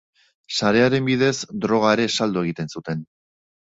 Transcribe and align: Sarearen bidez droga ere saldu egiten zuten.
Sarearen 0.59 1.03
bidez 1.09 1.35
droga 1.67 1.93
ere 1.99 2.09
saldu 2.17 2.43
egiten 2.47 2.73
zuten. 2.79 3.09